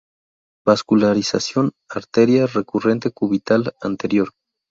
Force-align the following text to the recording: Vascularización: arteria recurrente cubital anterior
Vascularización: 0.65 1.73
arteria 1.87 2.47
recurrente 2.47 3.11
cubital 3.11 3.75
anterior 3.83 4.31